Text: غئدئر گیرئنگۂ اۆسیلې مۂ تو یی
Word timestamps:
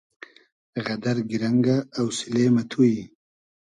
غئدئر 0.85 1.17
گیرئنگۂ 1.29 1.75
اۆسیلې 1.97 2.45
مۂ 2.53 2.63
تو 2.71 2.81
یی 2.91 3.01